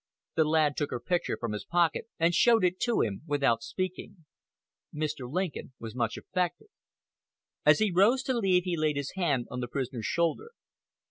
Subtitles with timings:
[0.33, 4.25] The lad took her picture from his pocket, and showed it to him without speaking.
[4.91, 5.31] Mr.
[5.31, 6.69] Lincoln was much affected.
[7.67, 10.53] As he rose to leave he laid his hand on the prisoner s shoulder.